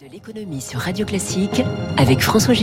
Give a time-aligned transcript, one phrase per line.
[0.00, 1.62] de l'économie sur Radio Classique
[1.98, 2.54] avec François.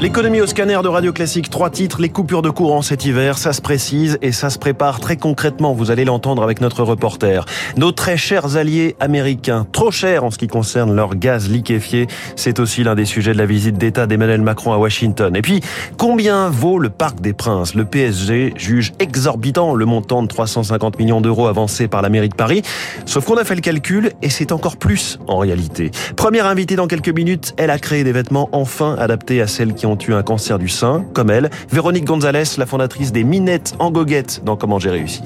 [0.00, 3.52] L'économie au scanner de Radio Classique, trois titres, les coupures de courant cet hiver, ça
[3.52, 7.44] se précise et ça se prépare très concrètement, vous allez l'entendre avec notre reporter.
[7.76, 12.58] Nos très chers alliés américains, trop chers en ce qui concerne leur gaz liquéfié, c'est
[12.58, 15.36] aussi l'un des sujets de la visite d'État d'Emmanuel Macron à Washington.
[15.36, 15.60] Et puis,
[15.96, 17.74] combien vaut le Parc des Princes?
[17.74, 22.34] Le PSG juge exorbitant le montant de 350 millions d'euros avancé par la mairie de
[22.34, 22.62] Paris,
[23.06, 25.92] sauf qu'on a fait le calcul et c'est encore plus en réalité.
[26.16, 29.84] Première invitée dans quelques minutes, elle a créé des vêtements enfin adaptés à celles qui
[29.84, 33.90] ont eu un cancer du sein, comme elle, Véronique Gonzalez, la fondatrice des Minettes en
[33.90, 35.20] goguette dans Comment j'ai réussi.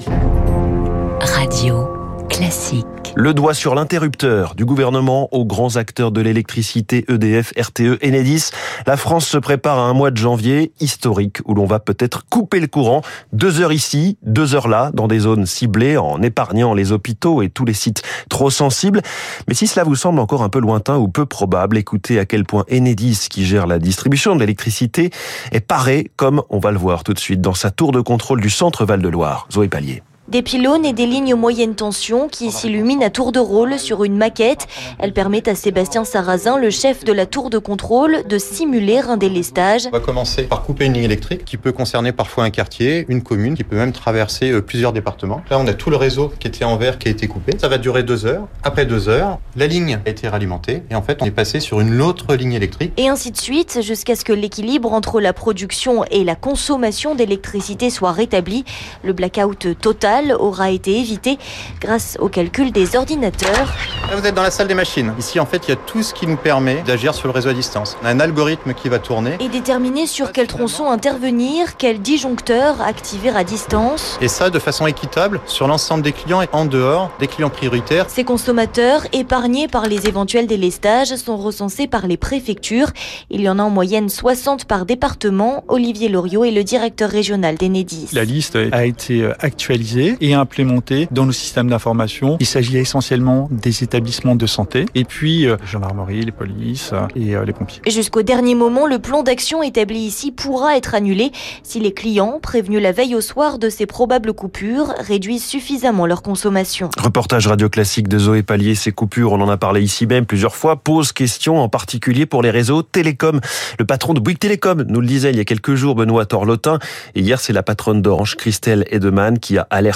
[1.21, 1.87] Radio
[2.27, 3.04] Classique.
[3.17, 8.49] Le doigt sur l'interrupteur du gouvernement aux grands acteurs de l'électricité EDF, RTE, Enedis.
[8.85, 12.59] La France se prépare à un mois de janvier historique où l'on va peut-être couper
[12.59, 13.03] le courant.
[13.31, 17.47] Deux heures ici, deux heures là, dans des zones ciblées, en épargnant les hôpitaux et
[17.47, 19.01] tous les sites trop sensibles.
[19.47, 22.43] Mais si cela vous semble encore un peu lointain ou peu probable, écoutez à quel
[22.43, 25.09] point Enedis, qui gère la distribution de l'électricité,
[25.53, 28.41] est paré, comme on va le voir tout de suite, dans sa tour de contrôle
[28.41, 29.47] du centre Val-de-Loire.
[29.53, 30.03] Zoé Pallier.
[30.27, 34.17] Des pylônes et des lignes moyenne tension qui s'illuminent à tour de rôle sur une
[34.17, 34.65] maquette.
[34.97, 39.17] Elle permet à Sébastien Sarrazin, le chef de la tour de contrôle, de simuler un
[39.17, 39.83] délestage.
[39.85, 43.21] On va commencer par couper une ligne électrique qui peut concerner parfois un quartier, une
[43.21, 45.43] commune, qui peut même traverser euh, plusieurs départements.
[45.51, 47.55] Là, on a tout le réseau qui était en vert qui a été coupé.
[47.59, 48.47] Ça va durer deux heures.
[48.63, 51.81] Après deux heures, la ligne a été ralimentée et en fait, on est passé sur
[51.81, 52.93] une autre ligne électrique.
[52.97, 57.91] Et ainsi de suite jusqu'à ce que l'équilibre entre la production et la consommation d'électricité
[57.91, 58.65] soit rétabli.
[59.03, 61.37] Le blackout total aura été évité
[61.81, 63.73] grâce au calcul des ordinateurs.
[64.09, 65.13] Là, vous êtes dans la salle des machines.
[65.17, 67.49] Ici, en fait, il y a tout ce qui nous permet d'agir sur le réseau
[67.49, 67.97] à distance.
[68.01, 69.35] On a un algorithme qui va tourner.
[69.39, 74.17] Et déterminer sur quel tronçon intervenir, quel disjoncteur activer à distance.
[74.21, 78.05] Et ça de façon équitable sur l'ensemble des clients et en dehors des clients prioritaires.
[78.09, 82.91] Ces consommateurs, épargnés par les éventuels délestages, sont recensés par les préfectures.
[83.31, 85.63] Il y en a en moyenne 60 par département.
[85.67, 88.09] Olivier Loriot est le directeur régional d'Enedis.
[88.13, 92.37] La liste a été actualisée et implémentée dans nos systèmes d'information.
[92.39, 97.45] Il s'agit essentiellement des établissements de santé et puis euh, gendarmerie, les polices et euh,
[97.45, 97.81] les pompiers.
[97.87, 101.31] Jusqu'au dernier moment, le plan d'action établi ici pourra être annulé
[101.63, 106.21] si les clients, prévenus la veille au soir de ces probables coupures, réduisent suffisamment leur
[106.21, 106.89] consommation.
[106.97, 108.75] Reportage radio classique de Zoé Pallier.
[108.75, 112.41] Ces coupures, on en a parlé ici même plusieurs fois, posent question en particulier pour
[112.41, 113.39] les réseaux télécoms.
[113.79, 116.79] Le patron de Bouygues Télécom nous le disait il y a quelques jours, Benoît Torlotin.
[117.15, 119.94] Et hier, c'est la patronne d'Orange, Christelle Edeman, qui a alerté.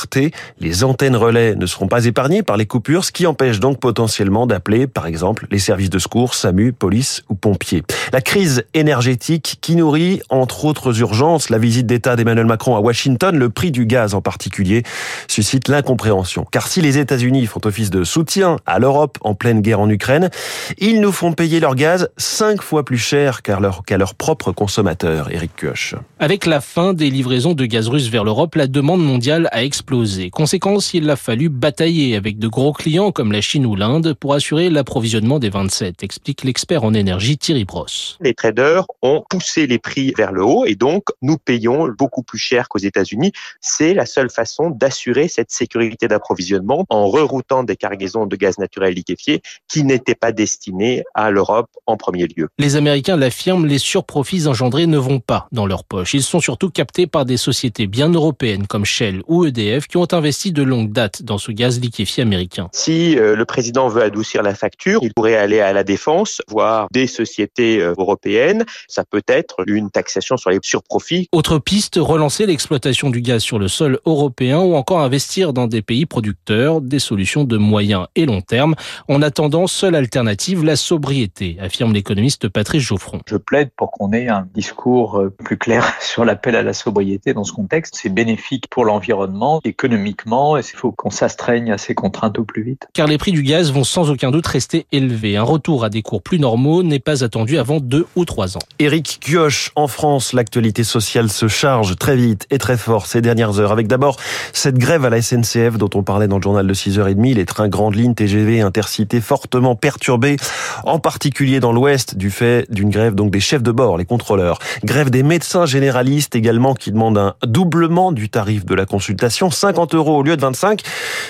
[0.60, 4.48] Les antennes relais ne seront pas épargnées par les coupures, ce qui empêche donc potentiellement
[4.48, 7.84] d'appeler, par exemple, les services de secours, SAMU, police ou pompiers.
[8.14, 13.38] La crise énergétique qui nourrit, entre autres urgences, la visite d'État d'Emmanuel Macron à Washington,
[13.38, 14.84] le prix du gaz en particulier,
[15.28, 16.46] suscite l'incompréhension.
[16.52, 20.30] Car si les États-Unis font office de soutien à l'Europe en pleine guerre en Ukraine,
[20.78, 25.30] ils nous font payer leur gaz cinq fois plus cher qu'à leur, leurs propres consommateurs.
[25.32, 25.96] Eric Kioch.
[26.20, 29.89] Avec la fin des livraisons de gaz russe vers l'Europe, la demande mondiale a explosé.
[30.32, 34.36] Conséquence, il a fallu batailler avec de gros clients comme la Chine ou l'Inde pour
[34.36, 38.18] assurer l'approvisionnement des 27, explique l'expert en énergie Thierry Brosse.
[38.22, 42.38] Les traders ont poussé les prix vers le haut et donc nous payons beaucoup plus
[42.38, 43.32] cher qu'aux États-Unis.
[43.62, 48.94] C'est la seule façon d'assurer cette sécurité d'approvisionnement en reroutant des cargaisons de gaz naturel
[48.94, 52.50] liquéfié qui n'étaient pas destinées à l'Europe en premier lieu.
[52.60, 56.14] Les Américains l'affirment, les surprofits engendrés ne vont pas dans leur poche.
[56.14, 60.08] Ils sont surtout captés par des sociétés bien européennes comme Shell ou EDF qui ont
[60.12, 62.70] investi de longue date dans ce gaz liquéfié américain.
[62.74, 66.88] Si euh, le président veut adoucir la facture, il pourrait aller à la défense, voir
[66.92, 68.66] des sociétés euh, européennes.
[68.88, 71.28] Ça peut être une taxation sur les surprofits.
[71.32, 75.82] Autre piste, relancer l'exploitation du gaz sur le sol européen ou encore investir dans des
[75.82, 78.76] pays producteurs, des solutions de moyen et long terme.
[79.08, 83.20] En attendant, seule alternative, la sobriété, affirme l'économiste Patrice Geoffron.
[83.28, 87.34] Je plaide pour qu'on ait un discours euh, plus clair sur l'appel à la sobriété
[87.34, 87.96] dans ce contexte.
[87.96, 92.64] C'est bénéfique pour l'environnement, économiquement, et il faut qu'on s'astreigne à ces contraintes au plus
[92.64, 92.88] vite.
[92.94, 95.38] Car les prix du gaz vont sans aucun doute rester élevés.
[95.38, 98.62] Un retour à des cours plus normaux n'est pas attendu avant deux ou trois ans.
[98.80, 103.60] Éric Kioch, en France, l'actualité sociale se charge très vite et très fort ces dernières
[103.60, 103.72] heures.
[103.72, 104.18] Avec d'abord
[104.54, 107.70] cette grève à la SNCF dont on parlait dans le journal de 6h30, les trains
[107.70, 110.38] grandes lignes TGV intercités fortement perturbés,
[110.84, 114.60] en particulier dans l'Ouest, du fait d'une grève donc des chefs de bord, les contrôleurs.
[114.84, 119.94] Grève des médecins généralistes également qui demandent un doublement du tarif de la consultation, 50
[119.96, 120.82] euros au lieu de 25,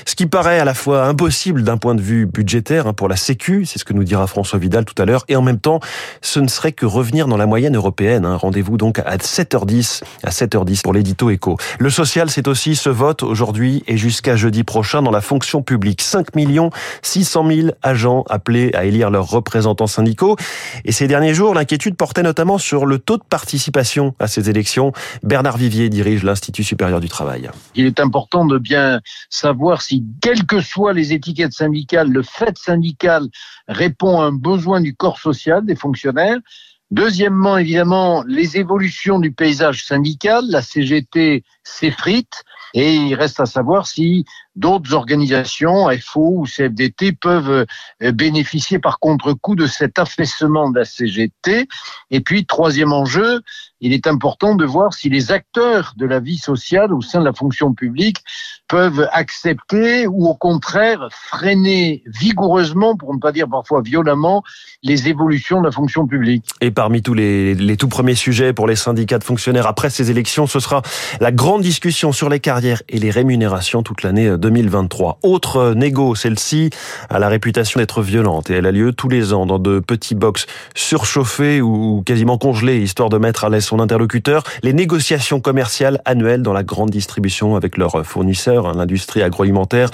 [0.05, 3.15] ce qui paraît à la fois impossible d'un point de vue budgétaire hein, pour la
[3.15, 5.79] Sécu, c'est ce que nous dira François Vidal tout à l'heure, et en même temps,
[6.21, 8.25] ce ne serait que revenir dans la moyenne européenne.
[8.25, 8.35] Hein.
[8.35, 11.57] Rendez-vous donc à 7h10, à 7h10 pour l'édito éco.
[11.79, 16.01] Le social, c'est aussi ce vote aujourd'hui et jusqu'à jeudi prochain dans la fonction publique.
[16.01, 16.69] 5 millions
[17.01, 20.35] 600 000 agents appelés à élire leurs représentants syndicaux.
[20.85, 24.91] Et ces derniers jours, l'inquiétude portait notamment sur le taux de participation à ces élections.
[25.23, 27.49] Bernard Vivier dirige l'Institut supérieur du travail.
[28.09, 33.23] Important de bien savoir si, quelles que soient les étiquettes syndicales, le fait syndical
[33.67, 36.39] répond à un besoin du corps social des fonctionnaires.
[36.91, 42.44] Deuxièmement, évidemment, les évolutions du paysage syndical, la CGT s'effrite
[42.74, 44.25] et il reste à savoir si
[44.56, 47.66] d'autres organisations, FO ou CFDT, peuvent
[48.04, 51.68] euh, bénéficier par contre-coup de cet affaissement de la CGT.
[52.12, 53.42] Et puis, troisième enjeu,
[53.80, 57.25] il est important de voir si les acteurs de la vie sociale au sein de
[57.25, 58.18] la fonction publique
[58.68, 64.44] peuvent accepter ou au contraire freiner vigoureusement, pour ne pas dire parfois violemment,
[64.83, 66.45] les évolutions de la fonction publique.
[66.60, 70.12] Et parmi tous les, les tout premiers sujets pour les syndicats de fonctionnaires après ces
[70.12, 70.81] élections, ce sera
[71.21, 75.19] la grande discussion sur les carrières et les rémunérations toute l'année 2023.
[75.23, 76.69] Autre négo, celle-ci
[77.09, 80.15] a la réputation d'être violente et elle a lieu tous les ans dans de petits
[80.15, 80.45] box
[80.75, 84.44] surchauffés ou quasiment congelés, histoire de mettre à l'aise son interlocuteur.
[84.63, 89.89] Les négociations commerciales annuelles dans la grande distribution avec leurs fournisseurs, hein, l'industrie agroalimentaire,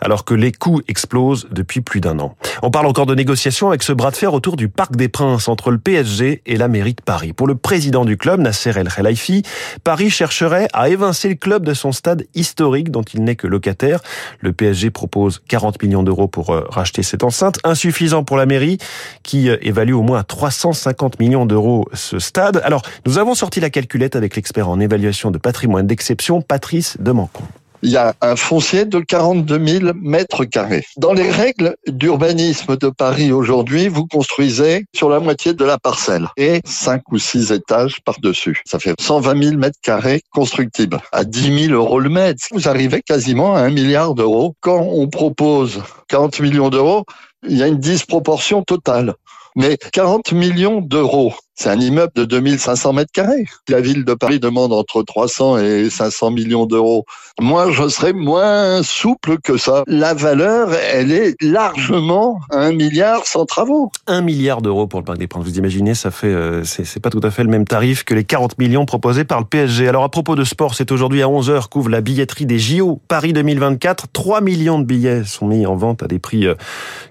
[0.00, 2.36] alors que les coûts explosent depuis plus d'un an.
[2.62, 5.48] On parle encore de négociations avec ce bras de fer autour du Parc des Princes
[5.48, 7.32] entre le PSG et la mairie de Paris.
[7.32, 9.42] Pour le président du club, Nasser El Khelaifi,
[9.84, 14.00] Paris chercherait à évincer le club de son stade historique dont il n'est que locataire.
[14.40, 18.78] Le PSG propose 40 millions d'euros pour euh, racheter cette enceinte, insuffisant pour la mairie
[19.22, 22.60] qui euh, évalue au moins à 350 millions d'euros ce stade.
[22.64, 27.44] Alors, nous avons sorti la calculette avec l'expert en évaluation de patrimoine d'exception, Patrice Demancon
[27.82, 30.84] il y a un foncier de 42 000 mètres carrés.
[30.96, 36.28] Dans les règles d'urbanisme de Paris aujourd'hui, vous construisez sur la moitié de la parcelle
[36.36, 38.62] et cinq ou six étages par-dessus.
[38.64, 41.00] Ça fait 120 000 mètres carrés constructibles.
[41.12, 44.54] À 10 000 euros le mètre, vous arrivez quasiment à un milliard d'euros.
[44.60, 47.04] Quand on propose 40 millions d'euros,
[47.48, 49.14] il y a une disproportion totale.
[49.54, 53.46] Mais 40 millions d'euros c'est un immeuble de 2500 mètres carrés.
[53.68, 57.06] La ville de Paris demande entre 300 et 500 millions d'euros.
[57.40, 59.82] Moi, je serais moins souple que ça.
[59.86, 63.90] La valeur, elle est largement un milliard sans travaux.
[64.06, 65.44] Un milliard d'euros pour le Parc des Princes.
[65.44, 68.24] Vous imaginez, ça fait, euh, c'est pas tout à fait le même tarif que les
[68.24, 69.88] 40 millions proposés par le PSG.
[69.88, 73.32] Alors, à propos de sport, c'est aujourd'hui à 11h qu'ouvre la billetterie des JO Paris
[73.32, 74.08] 2024.
[74.12, 76.54] 3 millions de billets sont mis en vente à des prix euh,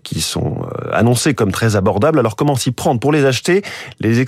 [0.03, 2.19] qui sont euh, annoncés comme très abordables.
[2.19, 3.63] Alors, comment s'y prendre pour les acheter?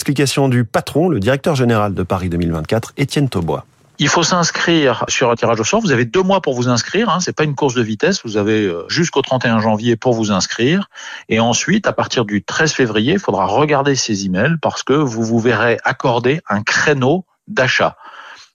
[0.07, 3.65] Explication du patron, le directeur général de Paris 2024, Étienne Taubois.
[3.99, 5.81] Il faut s'inscrire sur un tirage au sort.
[5.81, 7.09] Vous avez deux mois pour vous inscrire.
[7.09, 7.19] Hein.
[7.19, 8.21] C'est pas une course de vitesse.
[8.23, 10.87] Vous avez euh, jusqu'au 31 janvier pour vous inscrire.
[11.27, 15.23] Et ensuite, à partir du 13 février, il faudra regarder ces emails parce que vous
[15.23, 17.97] vous verrez accorder un créneau d'achat.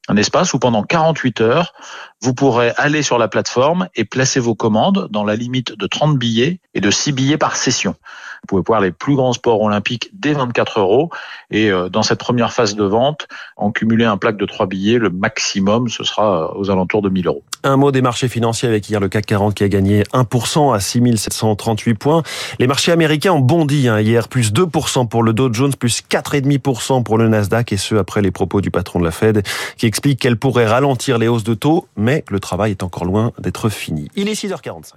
[0.08, 1.74] Un espace où pendant 48 heures,
[2.22, 6.16] vous pourrez aller sur la plateforme et placer vos commandes dans la limite de 30
[6.16, 7.96] billets et de 6 billets par session.
[8.42, 11.10] Vous pouvez voir les plus grands sports olympiques dès 24 euros.
[11.52, 14.98] Et euh, dans cette première phase de vente, en cumuler un plaque de 3 billets,
[14.98, 17.44] le maximum, ce sera euh, aux alentours de 1000 euros.
[17.62, 20.80] Un mot des marchés financiers avec hier le CAC 40 qui a gagné 1% à
[20.80, 22.24] 6738 points.
[22.58, 27.04] Les marchés américains ont bondi hein, hier, plus 2% pour le Dow Jones, plus 4,5%
[27.04, 29.46] pour le Nasdaq, et ce après les propos du patron de la Fed
[29.76, 33.32] qui explique qu'elle pourrait ralentir les hausses de taux, mais le travail est encore loin
[33.38, 34.08] d'être fini.
[34.16, 34.92] Il est 6h45.